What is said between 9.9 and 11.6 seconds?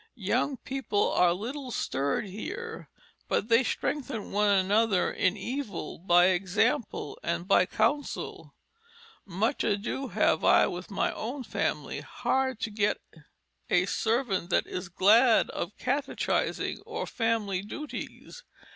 have I with my own